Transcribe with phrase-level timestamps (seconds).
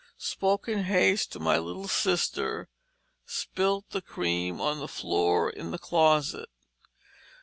[0.17, 2.69] Spoke in haste to my little Sister,
[3.27, 6.49] spilt the cream on the floor in the closet.